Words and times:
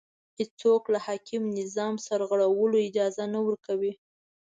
هېڅوک 0.39 0.83
له 0.93 0.99
حاکم 1.05 1.41
نظام 1.59 1.95
سرغړولو 2.07 2.77
اجازه 2.89 3.23
نه 3.33 3.39
ورکړي 3.45 3.91